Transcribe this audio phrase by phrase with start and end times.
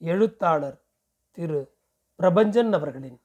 [0.00, 0.82] எழுத்தாளர்
[1.30, 1.74] திரு.
[2.18, 3.20] பிரபஞ்சன் அவர்களின்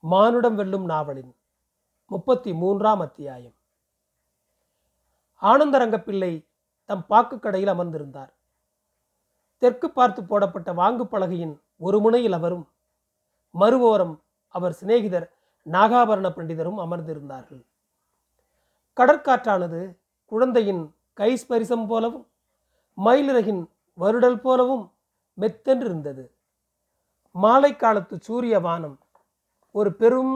[0.00, 1.36] மானுடம் வெல்லும் நாவலின்
[2.06, 3.54] முப்பத்தி மூன்றாம் அத்தியாயம்.
[5.42, 6.48] ஆனந்தரங்கப்பிள்ளை
[6.84, 8.32] தம் பாக்கு கடையில் அமர்ந்திருந்தார்.
[9.58, 12.72] தெற்கு பார்த்து போடப்பட்ட வாங்கு பலகையின் ஒரு முனையில் அவரும்
[13.54, 15.32] மறுவோரம் அவர் சிநேகிதர்
[15.64, 17.64] நாகாபரண பண்டிதரும் அமர்ந்திருந்தார்கள்.
[18.96, 22.26] கடற்காற்றானது குழந்தையின் கை ஸ்பரிசம் போலவும்
[23.04, 24.95] மயிலிறகின் வருடல் போலவும்
[25.38, 26.24] மெத்தென்றிருந்தது.
[27.34, 28.96] மாலை காலத்து சூரிய வானம்
[29.74, 30.34] ஒரு பெரும்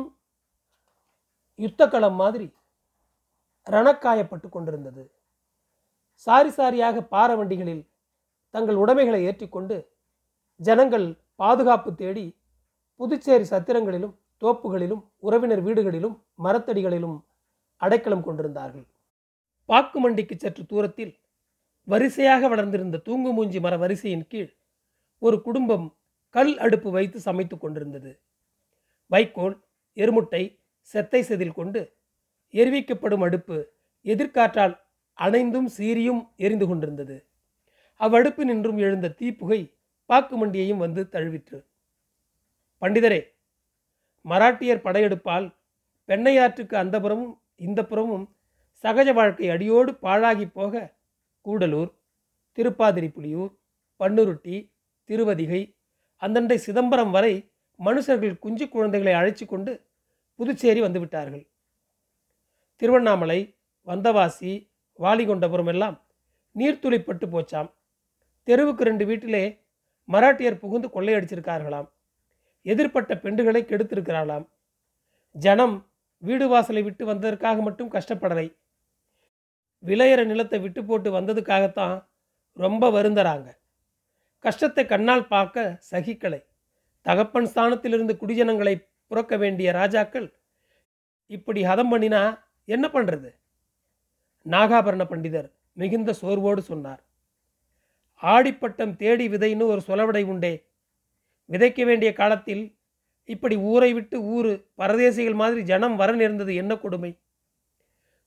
[1.58, 2.48] யுத்தக்களம் மாதிரி
[3.66, 5.02] ரணக்காயப்பட்டு கொண்டிருந்தது.
[6.26, 7.82] சாரி சாரியாக பார வண்டிகளில்
[8.54, 9.76] தங்கள் உடைமைகளை ஏற்றிக்கொண்டு
[10.60, 12.26] ஜனங்கள் பாதுகாப்பு தேடி
[13.00, 17.16] புதுச்சேரி சத்திரங்களிலும் தோப்புகளிலும் உறவினர் வீடுகளிலும் மரத்தடிகளிலும்
[17.80, 18.86] அடைக்கலம் கொண்டிருந்தார்கள்.
[19.68, 21.12] பாக்குமண்டிக்கு சற்று தூரத்தில்
[21.88, 24.50] வரிசையாக வளர்ந்திருந்த தூங்குமூஞ்சி மர வரிசையின் கீழ்
[25.22, 25.86] ஒரு குடும்பம்
[26.34, 28.12] கல் அடுப்பு வைத்து சமைத்துக் கொண்டிருந்தது.
[29.10, 29.56] வைக்கோல்
[29.96, 30.42] எருமுட்டை
[30.94, 31.80] செத்தை செதில் கொண்டு
[32.54, 33.56] எரிவிக்கப்படும் அடுப்பு
[34.04, 34.74] எதிர்காற்றால்
[35.18, 37.16] அணைந்தும் சீரியும் எரிந்து கொண்டிருந்தது.
[38.00, 39.60] அவ்வடுப்பு நின்றும் எழுந்த தீப்புகை
[40.10, 41.58] பாக்கு மண்டியையும் வந்து தழுவிற்று.
[42.82, 43.20] பண்டிதரே
[44.24, 45.46] மராட்டியர் படையெடுப்பால்
[46.08, 48.26] பெண்ணையாற்றுக்கு அந்த புறமும் இந்த புறமும்
[48.84, 50.74] சகஜ வாழ்க்கை அடியோடு பாழாகி போக
[51.46, 51.90] கூடலூர்
[52.58, 53.52] திருப்பாதிரிப்புலியூர்
[54.00, 54.56] பன்னுருட்டி
[55.10, 55.60] திருவதிகை
[56.22, 57.52] அந்தண்டை சிதம்பரம் வரை
[57.84, 59.72] மனுஷர்கள் குஞ்சு குழந்தைகளை அழைச்சி கொண்டு
[60.38, 61.44] புதுச்சேரி வந்துவிட்டார்கள்.
[62.76, 64.52] திருவண்ணாமலை வந்தவாசி
[64.98, 65.96] வாலிகொண்டபுரம் எல்லாம்
[66.56, 67.70] நீர்த்துளிப்பட்டு போச்சாம்.
[68.42, 69.44] தெருவுக்கு ரெண்டு வீட்டிலே
[70.08, 71.88] மராட்டியர் புகுந்து கொள்ளையடிச்சிருக்கார்களாம்.
[72.66, 74.46] எதிர்ப்பட்ட பெண்டுகளை கெடுத்திருக்கிறாளாம்.
[75.36, 75.76] ஜனம்
[76.18, 78.46] வீடு வாசலை விட்டு வந்ததற்காக மட்டும் கஷ்டப்படலை.
[79.84, 81.96] விளையிற நிலத்தை விட்டு போட்டு வந்ததுக்காகத்தான்
[82.56, 83.48] ரொம்ப வருந்தறாங்க.
[84.44, 86.40] கஷ்டத்தை கண்ணால் பார்க்க சகிக்கலை.
[87.06, 88.74] தகப்பன் ஸ்தானத்திலிருந்து குடிஜனங்களை
[89.06, 90.28] புறக்க வேண்டிய ராஜாக்கள்
[91.26, 92.22] இப்படி ஹதம் பண்ணினா
[92.64, 93.30] என்ன பண்ணுறது
[94.46, 97.02] நாகாபரண பண்டிதர் மிகுந்த சோர்வோடு சொன்னார்.
[98.22, 100.52] ஆடிப்பட்டம் தேடி விதைன்னு ஒரு சொலவடை உண்டே.
[101.50, 102.64] விதைக்க வேண்டிய காலத்தில்
[103.24, 107.12] இப்படி ஊரை விட்டு ஊர் பரதேசிகள் மாதிரி ஜனம் வர நேர்ந்தது என்ன கொடுமை?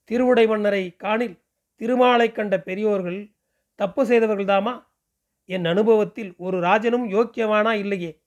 [0.09, 1.35] திருவுடை மன்னரை காணில்
[1.81, 3.21] திருமாலை கண்ட பெரியோர்கள்
[3.79, 4.73] தப்பு செய்தவர்கள்தாமா?
[5.45, 8.21] என் அனுபவத்தில் ஒரு ராஜனும் யோக்கியமானா இல்லையே.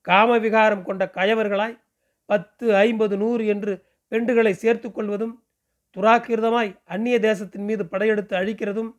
[0.00, 1.82] காம விகாரம் கொண்ட கயவர்களாய்
[2.24, 3.72] பத்து ஐம்பது நூறு என்று
[4.10, 5.44] பெண்டுகளை சேர்த்து கொள்வதும்
[5.96, 8.90] துராக்கிருதமாய் அந்நிய தேசத்தின் மீது படையெடுத்து அழிக்கிறதும்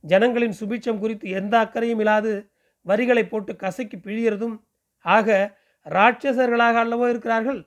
[0.00, 4.56] ஜனங்களின் சுபிட்சம் குறித்து எந்த அக்கறையும் இல்லாது வரிகளை போட்டு கசக்கி பிழியறதும்
[5.04, 7.60] ஆக ராட்சசர்களாக அல்லவோ இருக்கிறார்கள்?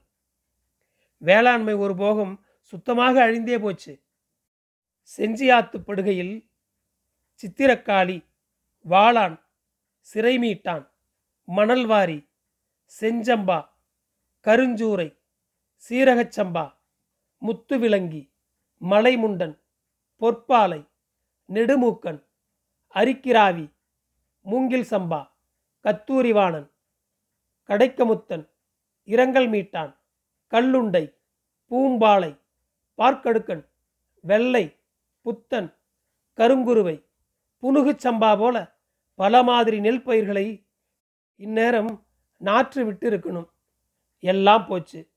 [1.18, 3.94] வேளாண்மை ஒரு போகம் சுத்தமாக அழிந்தே போச்சு.
[5.18, 6.36] செஞ்சியாத்து படுகையில்
[7.44, 8.18] சித்திரக்காளி
[8.86, 9.36] வாளான்
[10.08, 10.86] சிறைமீட்டான்
[11.48, 12.20] மணல்வாரி
[12.94, 13.60] செஞ்சம்பா
[14.46, 15.10] கருஞ்சூரை
[15.84, 16.66] சீரகச்சம்பா
[17.42, 18.24] முத்துவிலங்கி
[18.82, 19.56] மலைமுண்டன்
[20.22, 20.82] பொற்பாலை
[21.50, 22.20] நெடுமூக்கன்
[22.96, 23.66] அரிக்கிராவி
[24.46, 25.22] மூங்கில் சம்பா
[25.86, 26.68] கத்தூரிவாணன்
[27.70, 28.46] கடைக்கமுத்தன்
[29.08, 29.94] இரங்கல் மீட்டான்
[30.52, 31.04] கல்லுண்டை
[31.72, 32.32] பூம்பாலை
[33.00, 33.64] பார்க்கடுக்கன்
[34.24, 34.66] வெள்ளை
[35.26, 35.70] புத்தன்
[36.38, 36.96] கருங்குருவை
[37.62, 38.58] புனுகு சம்பா போல
[39.16, 40.46] பல மாதிரி நெல் பயிர்களை
[41.36, 42.06] இந்நேரம்
[42.38, 43.50] நாற்று விட்டு இருக்கணும்
[44.20, 45.10] எல்லாம் போச்சு.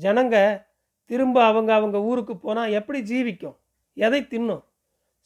[0.00, 0.66] ஜனங்க
[1.04, 3.56] திரும்ப அவங்க அவங்க ஊருக்கு போனால் எப்படி ஜீவிக்கும்?
[3.94, 4.64] எதை தின்னும்?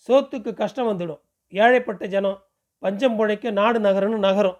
[0.08, 1.20] சோத்துக்கு கஷ்டம் வந்துடும்.
[1.48, 2.42] ஏழைப்பட்ட ஜனம்
[2.78, 4.58] பஞ்சம் புழைக்க நாடு நகரன்னு நகரும்.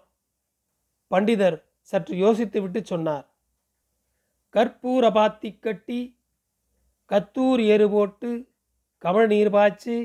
[1.11, 3.27] பண்டிதர் சற்று யோசித்து விட்டு சொன்னார்.
[4.53, 6.17] கற்பூர பாத்தி கட்டி
[7.09, 8.29] கத்தூர் எரு போட்டு
[9.01, 9.95] கமழ் நீர் பாய்ச்சி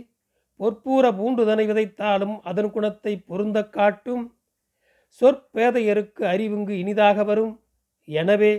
[0.60, 4.24] பொற்பூர பூண்டுதனை விதைத்தாலும் அதன் குணத்தை பொருந்த காட்டும்.
[5.20, 7.54] சொற்பேதையருக்கு அறிவுங்கு இனிதாக வரும்.
[8.04, 8.52] எனவே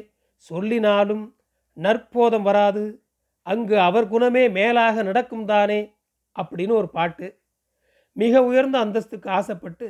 [0.49, 1.35] சொல்லினாலும்
[1.73, 2.83] நற்போதம் வராது.
[3.41, 5.81] அங்கு அவர் குணமே மேலாக நடக்கும் தானே
[6.35, 7.27] அப்படின்னு ஒரு பாட்டு.
[8.13, 9.88] மிக உயர்ந்த அந்தஸ்துக்கு ஆசைப்பட்டு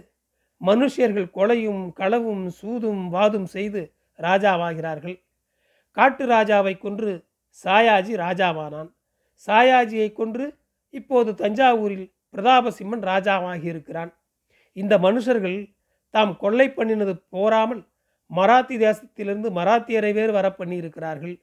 [0.62, 3.82] மனுஷர்கள் கொலையும் களவும் சூதும் வாதும் செய்து
[4.20, 5.18] ராஜாவாகிறார்கள்.
[5.92, 7.12] காட்டு ராஜாவை கொன்று
[7.66, 8.90] சாயாஜி ராஜாவானான்.
[9.48, 10.46] சாயாஜியை கொன்று
[10.90, 14.12] இப்போது தஞ்சாவூரில் பிரதாபசிம்மன் ராஜாவாகி இருக்கிறான்
[14.74, 15.74] இந்த மனுஷர்கள்
[16.14, 17.82] தாம் கொள்ளை பண்ணினது போராமல்
[18.32, 21.36] மராத்தி தேசத்திலிருந்து மராத்தியரை வேறு வர பண்ணியிருக்கிறார்கள்.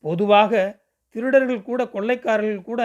[0.00, 2.80] பொதுவாக திருடர்கள் கூட கொள்ளைக்காரர்கள் கூட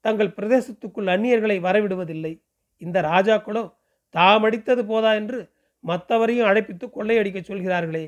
[0.00, 2.32] தங்கள் பிரதேசத்துக்குள் அந்நியர்களை வரவிடுவதில்லை.
[2.76, 3.64] இந்த ராஜாக்களோ
[4.10, 5.38] தாம் அடித்தது போதா என்று
[5.84, 8.04] மற்றவரையும் அழைப்பித்து கொள்ளையடிக்க சொல்கிறார்களே.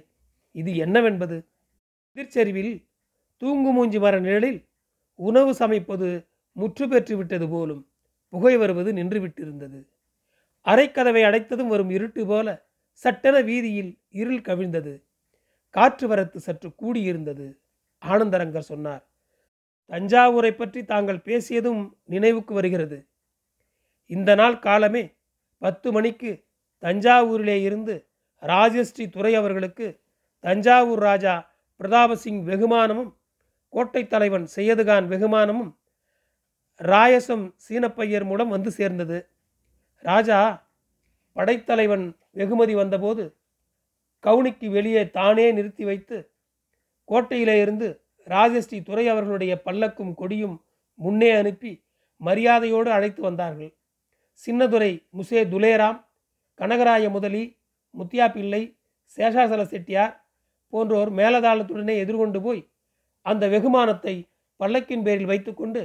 [0.55, 1.37] இது என்னவென்பது?
[2.17, 2.73] எதிர்ச்சரிவில்
[3.43, 4.61] தூங்குமூஞ்சி மர நிழலில்
[5.19, 6.09] உணவு சமைப்பது
[6.57, 7.83] முற்று பெற்றுவிட்டது போலும்
[8.33, 9.81] புகை வருவது நின்றுவிட்டிருந்தது
[10.67, 12.49] அரைக்கதவை அடைத்ததும் வரும் இருட்டு போல
[13.03, 14.95] சட்டென வீதியில் இருள் கவிழ்ந்தது.
[15.75, 17.47] காற்று வரத்து சற்று கூடியிருந்தது.
[18.03, 19.05] ஆனந்தரங்கர் சொன்னார்
[19.91, 22.99] தஞ்சாவூரை பற்றி தாங்கள் பேசியதும் நினைவுக்கு வருகிறது.
[24.11, 25.05] இந்த நாள் காலமே
[25.63, 26.31] பத்து மணிக்கு
[26.83, 27.95] தஞ்சாவூரிலே இருந்து
[28.43, 29.87] ராஜஸ்ரீ துறை அவர்களுக்கு
[30.45, 31.35] தஞ்சாவூர் ராஜா
[31.81, 33.13] பிரதாபசிங் வெகுமானமும்
[33.73, 35.73] கோட்டை தலைவன் செய்யதுகான் வெகுமானமும்
[36.81, 39.19] ராயசம் சீனப்பையர் மூலம் வந்து சேர்ந்தது.
[40.05, 40.41] ராஜா
[41.37, 43.37] படைத்தலைவன் வெகுமதி வந்தபோது
[44.25, 46.31] கவுனிக்கு வெளியே தானே நிறுத்தி வைத்து
[47.05, 47.89] கோட்டையிலே இருந்து
[48.27, 50.57] ராஜஸ்ரீ துறை அவர்களுடைய பல்லக்கும் கொடியும்
[50.95, 51.73] முன்னே அனுப்பி
[52.21, 53.73] மரியாதையோடு அழைத்து வந்தார்கள்.
[54.43, 56.01] சின்னதுரை முசே துலேராம்
[56.55, 57.45] கனகராய முதலி
[57.95, 58.63] முத்தியா பிள்ளை
[59.19, 60.15] சேஷாசல செட்டியார்
[60.73, 62.63] போன்றோர் மேலதாளத்துடனே எதிர்கொண்டு போய்
[63.23, 64.15] அந்த வெகுமானத்தை
[64.61, 65.83] பல்லக்கின் பேரில் வைத்துக்கொண்டு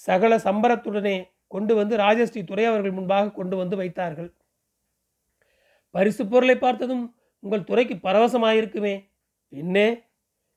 [0.00, 1.16] சகல சம்பரத்துடனே
[1.46, 4.30] கொண்டு வந்து ராஜஸ்ரீ துறை அவர்கள் முன்பாக கொண்டு வந்து வைத்தார்கள்.
[5.94, 7.04] பரிசு பொருளை பார்த்ததும்
[7.42, 8.94] உங்கள் துறைக்கு பரவசமாயிருக்குமே.
[9.48, 9.78] என்ன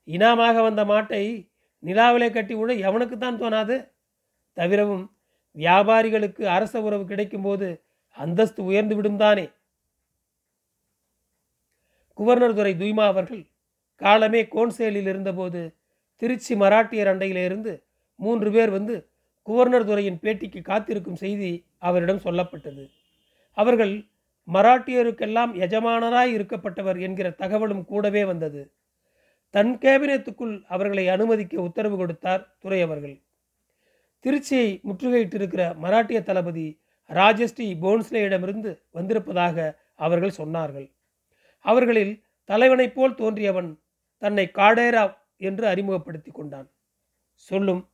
[0.08, 1.24] இனாமாக வந்த மாட்டை
[1.84, 3.76] நிலாவிலே கட்டி விட எவனுக்குத்தான் தோணாது?
[4.58, 5.06] தவிரவும்
[5.56, 7.68] வியாபாரிகளுக்கு அரச உறவு கிடைக்கும்போது
[8.18, 9.46] அந்தஸ்து உயர்ந்து விடும் தானே.
[12.18, 13.44] குவர்னர் துறை துய்மா அவர்கள்
[14.02, 15.62] காலமே கோன்சேலில் இருந்தபோது
[16.22, 17.74] திருச்சி மராட்டியர் அண்டையிலிருந்து
[18.20, 18.96] மூன்று பேர் வந்து
[19.46, 22.90] குவர்னர் துறையின் பேட்டிக்கு காத்திருக்கும் செய்தி அவரிடம் சொல்லப்பட்டது.
[23.52, 24.06] அவர்கள்
[24.54, 28.72] மராட்டியருக்கெல்லாம் எஜமானராய் இருக்கப்பட்டவர் என்கிற தகவலும் கூடவே வந்தது.
[29.50, 33.22] தன் கேபினத்துக்குள் அவர்களை அனுமதிக்க உத்தரவு கொடுத்தார் துறை அவர்கள்.
[34.26, 40.92] திருச்சியை முற்றுகையிட்டிருக்கிற மராட்டிய தளபதி ராஜஸ்ரீ போன்ஸ்லேயிடமிருந்து வந்திருப்பதாக அவர்கள் சொன்னார்கள்.
[41.60, 43.80] அவர்களில் தலைவனைப் போல் தோன்றியவன்
[44.18, 46.70] தன்னை காடேரா என்று அறிமுகப்படுத்தி கொண்டான்.
[47.34, 47.90] சொல்லும்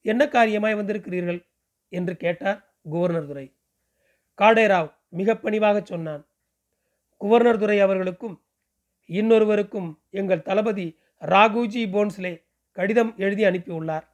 [0.00, 1.46] என்ன காரியமாய் வந்திருக்கிறீர்கள்?
[1.88, 3.56] என்று கேட்டார் குவர்னர் துரை.
[4.38, 6.26] காடேராவ் மிக பணிவாக சொன்னான்.
[7.20, 8.42] குவர்னர் துரை அவர்களுக்கும்
[9.08, 12.42] இன்னொருவருக்கும் எங்கள் தளபதி ராகுஜி போன்ஸ்லே
[12.72, 14.08] கடிதம் எழுதி அனுப்பியுள்ளார்.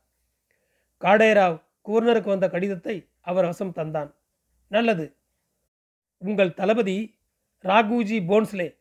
[1.00, 4.14] காடேராவ் குவர்னருக்கு வந்த கடிதத்தை அவர் வசம் தந்தான்.
[4.68, 5.16] நல்லது.
[6.18, 7.18] உங்கள் தளபதி
[7.62, 8.76] ராகுஜி போன்ஸ்லே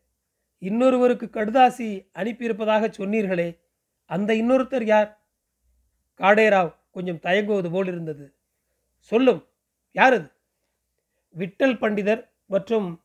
[0.58, 3.58] இன்னொருவருக்கு கடுதாசி அனுப்பியிருப்பதாக சொன்னீர்களே
[4.04, 5.20] அந்த இன்னொருத்தர் யார்?
[6.18, 8.34] காடேராவ் கொஞ்சம் தயங்குவது போல் இருந்தது.
[8.98, 9.48] சொல்லும்
[9.92, 10.30] யார் அது
[11.38, 13.04] விட்டல் பண்டிதர் மற்றும்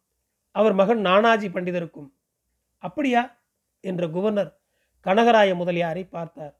[0.51, 2.09] அவர் மகன் நானாஜி பண்டிதருக்கும்.
[2.77, 3.38] அப்படியா?
[3.81, 4.53] என்ற குவர்னர்
[5.03, 6.56] கனகராய முதலியாரை பார்த்தார்.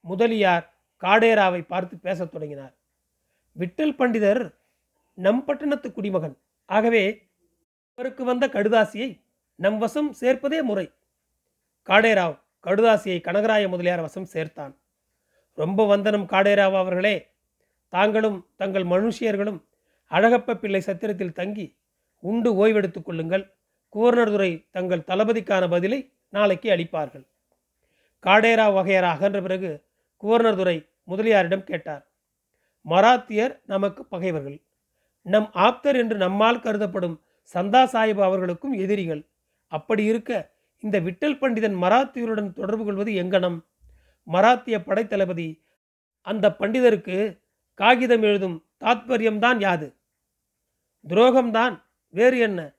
[0.00, 2.74] முதலியார் காடேராவை பார்த்து பேசத் தொடங்கினார்.
[3.58, 4.54] விட்டல் பண்டிதர்
[5.14, 6.38] நம் பட்டணத்து குடிமகன்.
[6.66, 7.30] ஆகவே
[7.94, 9.24] அவருக்கு வந்த கடுதாசியை
[9.54, 10.92] நம் வசம் சேர்ப்பதே முறை.
[11.86, 14.76] காடேராவ் கடுதாசியை கனகராய முதலியார் வசம் சேர்த்தான்.
[15.54, 17.16] ரொம்ப வந்தனம் காடேராவ் அவர்களே
[17.88, 19.60] தாங்களும் தங்கள் மனுஷியர்களும்
[20.10, 21.66] அழகப்ப பிள்ளை சத்திரத்தில் தங்கி
[22.22, 23.44] உண்டு ஓய்வெடுத்துக் கொள்ளுங்கள்.
[23.92, 27.24] குவர்னர் துறை தங்கள் தளபதிக்கான பதிலை நாளைக்கு அளிப்பார்கள்.
[28.24, 29.70] காடேரா வகையரா அகன்ற பிறகு
[30.22, 32.04] குவர்னர் துறை முதலியாரிடம் கேட்டார்
[32.86, 34.58] மராத்தியர் நமக்கு பகைவர்கள்.
[35.26, 37.16] நம் ஆப்தர் என்று நம்மால் கருதப்படும்
[37.54, 39.22] சந்தா சாஹிப் அவர்களுக்கும் எதிரிகள்.
[39.72, 40.50] அப்படி இருக்க
[40.82, 43.58] இந்த விட்டல் பண்டிதன் மராத்தியருடன் தொடர்பு கொள்வது எங்கனம்
[44.24, 45.62] மராத்திய படைத்தளபதி.
[46.20, 47.40] அந்த பண்டிதருக்கு
[47.74, 49.94] காகிதம் எழுதும் தாத்பரியம்தான் யாது?
[51.08, 52.74] துரோகம்தான் வேறு என்ன?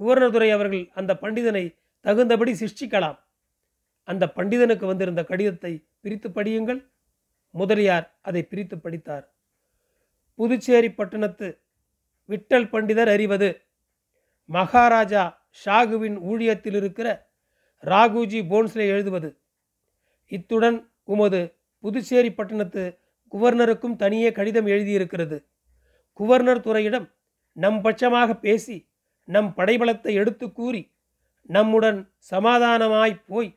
[0.00, 3.18] குவர்ணதுரை அவர்கள் அந்த பண்டிதனை தகுந்தபடி சிருஷ்டிக்கலாம்.
[4.04, 6.86] அந்த பண்டிதனுக்கு வந்திருந்த கடிதத்தை பிரித்து படியுங்கள்.
[7.50, 9.32] முதலியார் அதை பிரித்து படித்தார்.
[10.34, 11.58] புதுச்சேரி பட்டணத்து
[12.28, 13.60] விட்டல் பண்டிதர் அறிவது
[14.44, 17.30] மகாராஜா ஷாகுவின் ஊழியத்தில் இருக்கிற
[17.84, 19.36] ராகுஜி போன்ஸ்லே எழுதுவது.
[20.26, 21.40] இத்துடன் உமது
[21.84, 22.84] புதுச்சேரி பட்டணத்து
[23.32, 25.36] குவர்னருக்கும் தனியே கடிதம் எழுதியிருக்கிறது.
[26.20, 27.06] குவர்னர் துறையிடம்
[27.56, 28.76] நம் பட்சமாக பேசி
[29.28, 30.82] நம் படைபலத்தை எடுத்து கூறி
[31.50, 31.98] நம்முடன்
[32.30, 33.50] சமாதானமாய் போய்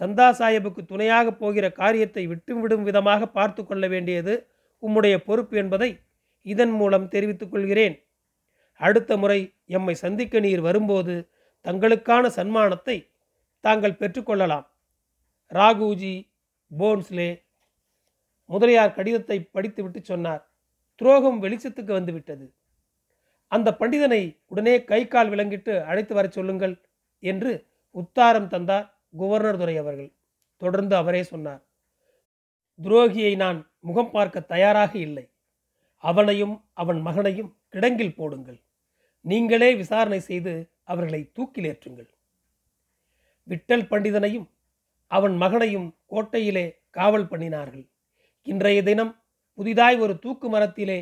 [0.00, 4.34] சந்தா சாஹிபுக்கு துணையாக போகிற காரியத்தை விட்டுவிடும் விதமாக பார்த்து கொள்ள வேண்டியது
[4.82, 5.90] உம்முடைய பொறுப்பு என்பதை
[6.46, 7.96] இதன் மூலம் தெரிவித்துக் கொள்கிறேன்.
[8.80, 9.40] அடுத்த முறை
[9.76, 11.14] எம்மை சந்திக்க நீர் வரும்போது
[11.64, 12.96] தங்களுக்கான சன்மானத்தை
[13.64, 14.66] தாங்கள் பெற்றுக்கொள்ளலாம்
[15.50, 16.14] ராகுஜி
[16.70, 17.28] போன்ஸ்லே
[18.50, 20.42] முதலியார் கடிதத்தை படித்துவிட்டு சொன்னார்.
[20.94, 22.46] துரோகம் வெளிச்சத்துக்கு வந்துவிட்டது.
[23.52, 26.74] அந்த பண்டிதனை உடனே கை கால் விளங்கிட்டு அழைத்து வரச் சொல்லுங்கள்
[27.22, 27.52] என்று
[27.94, 28.86] உத்தாரம் தந்தார்
[29.18, 30.10] குவர்னர் துரை அவர்கள்.
[30.56, 31.62] தொடர்ந்து அவரே சொன்னார்
[32.84, 35.24] துரோகியை நான் முகம் பார்க்க தயாராக இல்லை.
[36.04, 38.58] அவனையும் அவன் மகனையும் கிடங்கில் போடுங்கள்.
[39.24, 40.52] நீங்களே விசாரணை செய்து
[40.84, 42.08] அவர்களை தூக்கிலேற்றுங்கள்
[43.48, 44.46] விட்டல் பண்டிதனையும்
[45.10, 47.84] அவன் மகனையும் கோட்டையிலே காவல் பண்ணினார்கள்.
[48.46, 49.12] இன்றைய தினம்
[49.58, 50.98] புதிதாய் ஒரு தூக்கு மரத்திலே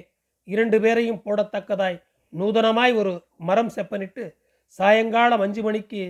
[0.48, 1.98] இரண்டு பேரையும் போடத்தக்கதாய்
[2.32, 4.24] நூதனமாய் ஒரு மரம் செப்பனிட்டு
[4.78, 6.02] சாயங்காலம் அஞ்சு மணிக்கு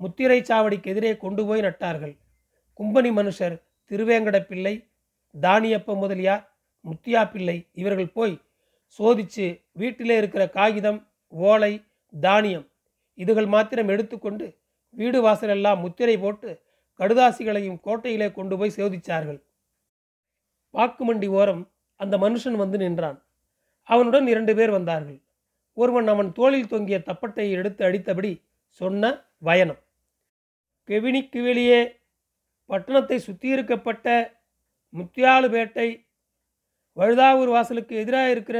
[0.00, 2.14] முத்திரை சாவடிக்கு எதிரே கொண்டு போய் நட்டார்கள்.
[2.78, 3.56] கும்பனி மனுஷர்
[3.90, 4.74] திருவேங்கட பிள்ளை
[5.34, 6.44] தானியப்ப முதலியார்
[6.84, 8.34] முத்தியா பிள்ளை இவர்கள் போய்
[8.98, 11.00] சோதிச்சு வீட்டிலே இருக்கிற காகிதம்
[11.32, 11.72] ஓலை
[12.12, 12.66] தானியம்
[13.18, 14.46] இதுகள் மாத்திரம் எடுத்துக்கொண்டு
[14.94, 16.50] வீடு வாசலெல்லாம் முத்திரை போட்டு
[17.00, 19.40] கடுதாசிகளையும் கோட்டையிலே கொண்டு போய் சோதிச்சார்கள்.
[20.74, 21.62] வாக்குமண்டி ஓரம்
[22.00, 23.18] அந்த மனுஷன் வந்து நின்றான்.
[23.88, 25.18] அவனுடன் இரண்டு பேர் வந்தார்கள்.
[25.76, 28.32] ஒருவன் அவன் தோளில் தொங்கிய தப்பட்டையை எடுத்து அடித்தபடி
[28.80, 29.80] சொன்ன வயனம்.
[30.88, 31.80] கெவினிக்கு வெளியே
[32.70, 34.08] பட்டணத்தை சுத்தியிருக்கப்பட்ட
[34.94, 35.88] முத்தியாலுபேட்டை
[36.96, 38.58] வழுதாவூர் வாசலுக்கு எதிராக இருக்கிற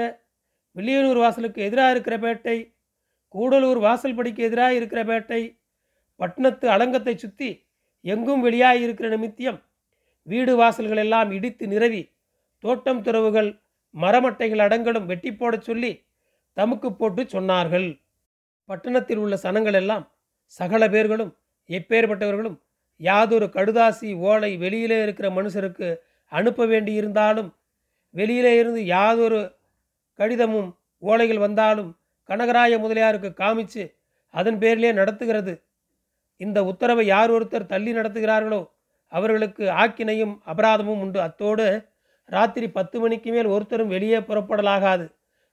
[0.76, 2.56] வில்லியனூர் வாசலுக்கு எதிராக இருக்கிற பேட்டை
[3.34, 5.42] கூடலூர் வாசல் படிக்கு எதிராக இருக்கிற பேட்டை
[6.20, 7.50] பட்டணத்து அலங்கத்தை சுற்றி
[8.04, 9.58] எங்கும் வெளியாக இருக்கிற நிமித்தியம்.
[10.22, 12.02] வீடு வாசல்கள் எல்லாம் இடித்து நிரவி
[12.64, 13.50] தோட்டம் துறவுகள்
[13.94, 15.92] மரமட்டைகள் அடங்கலும் வெட்டி போடச் சொல்லி
[16.56, 17.88] தமுக்கு போட்டு சொன்னார்கள்.
[18.68, 20.04] பட்டணத்தில் உள்ள சனங்கள் எல்லாம்
[20.46, 21.32] சகல பேர்களும்
[21.68, 22.56] எப்பேற்பட்டவர்களும்
[23.00, 25.88] யாதொரு கடுதாசி ஓலை வெளியிலே இருக்கிற மனுஷருக்கு
[26.32, 27.50] அனுப்ப வேண்டியிருந்தாலும்
[28.14, 29.40] வெளியிலே இருந்து யாதொரு
[30.18, 30.70] கடிதமும்
[31.02, 31.90] ஓலைகள் வந்தாலும்
[32.28, 33.84] கனகராய முதலியாருக்கு காமிச்சு
[34.34, 35.52] அதன் பேரிலே நடத்துகிறது.
[36.36, 38.60] இந்த உத்தரவை யார் ஒருத்தர் தள்ளி நடத்துகிறார்களோ
[39.12, 41.20] அவர்களுக்கு ஆக்கினையும் அபராதமும் உண்டு.
[41.20, 41.66] அத்தோடு
[42.28, 45.06] ராத்திரி பத்து மணிக்கு மேல் ஒருத்தரும் வெளியே புறப்படலாகாது.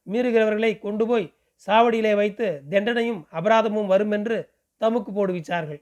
[0.07, 1.33] மீறுகிறவர்களை கொண்டு போய்
[1.67, 4.37] சாவடியிலே வைத்து தண்டனையும் அபராதமும் வரும் என்று
[4.81, 5.81] தமுக்கு போடுவிச்சார்கள்.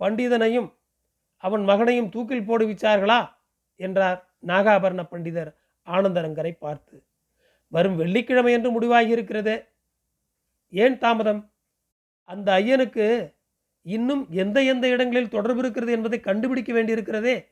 [0.00, 0.68] பண்டிதனையும்
[1.44, 3.20] அவன் மகனையும் தூக்கில் போடுவிச்சார்களா?
[3.80, 5.50] என்றார் நாகாபரண பண்டிதர்
[5.86, 6.96] ஆனந்தரங்கரை பார்த்து.
[7.72, 9.56] வரும் வெள்ளிக்கிழமை என்று முடிவாகி இருக்கிறதே
[10.72, 11.40] ஏன் தாமதம்?
[12.24, 13.06] அந்த ஐயனுக்கு
[13.86, 17.46] இன்னும் எந்த எந்த இடங்களில் தொடர்பு இருக்கிறது என்பதை கண்டுபிடிக்க வேண்டியிருக்கிறதே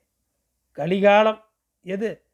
[0.76, 1.40] கலிகாலம்.
[1.80, 2.24] எது?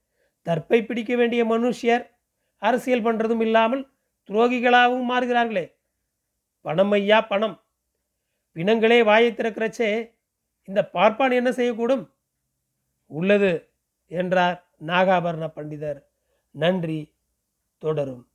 [0.42, 2.11] தற்பை பிடிக்க வேண்டிய மனுஷியர்
[2.57, 3.92] அரசியல் பண்ணுறதும் இல்லாமல்
[4.28, 5.76] துரோகிகளாகவும் மாறுகிறார்களே.
[6.61, 7.64] பணம் ஐயா பணம்.
[8.54, 10.14] பிணங்களே வாயை திறக்கிறச்சே
[10.64, 12.11] இந்த பார்ப்பான் என்ன செய்யக்கூடும்?
[13.07, 13.69] உள்ளது
[14.07, 16.00] என்றார் நாகாபரண பண்டிதர்.
[16.50, 17.14] நன்றி
[17.78, 18.30] தொடரும்.